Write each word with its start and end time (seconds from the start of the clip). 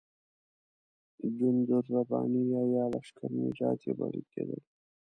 جنودالربانیه 1.37 2.61
یا 2.75 2.83
لشکر 2.93 3.29
نجات 3.41 3.79
یې 3.87 3.93
بلل 3.99 4.23
کېدل. 4.33 4.61